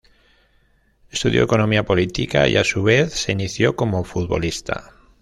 [1.11, 4.93] Estudió Economía Política y a su vez se inició como futbolista.